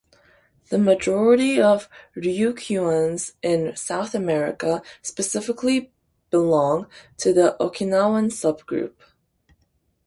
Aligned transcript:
The 0.71 0.79
majority 0.79 1.61
of 1.61 1.87
Ryukyuans 2.15 3.33
in 3.43 3.75
South 3.75 4.15
America 4.15 4.81
specifically 5.03 5.91
belong 6.31 6.87
to 7.19 7.31
the 7.33 7.55
Okinawan 7.59 8.31
subgroup. 8.31 8.95